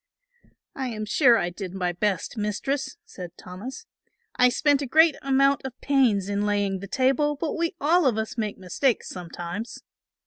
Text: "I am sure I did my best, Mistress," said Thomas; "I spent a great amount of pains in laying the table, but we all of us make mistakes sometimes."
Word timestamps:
"I 0.73 0.87
am 0.87 1.05
sure 1.05 1.37
I 1.37 1.51
did 1.51 1.75
my 1.75 1.91
best, 1.91 2.35
Mistress," 2.35 2.97
said 3.05 3.37
Thomas; 3.37 3.85
"I 4.35 4.49
spent 4.49 4.81
a 4.81 4.87
great 4.87 5.15
amount 5.21 5.61
of 5.63 5.79
pains 5.79 6.27
in 6.27 6.43
laying 6.43 6.79
the 6.79 6.87
table, 6.87 7.35
but 7.35 7.55
we 7.55 7.75
all 7.79 8.07
of 8.07 8.17
us 8.17 8.35
make 8.35 8.57
mistakes 8.57 9.09
sometimes." 9.09 9.83